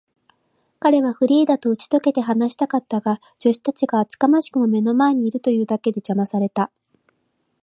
[0.79, 6.71] 彼はフリーダとうちとけて話したかったが、助手たちが厚かましくも目の前にいるというだけで、じゃまされた。